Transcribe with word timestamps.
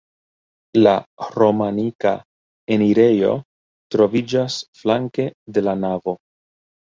La 0.83 0.93
romanika 1.33 2.13
enirejo 2.77 3.29
troviĝas 3.97 4.57
flanke 4.81 5.29
de 5.59 5.65
la 5.69 5.77
navo. 5.85 6.17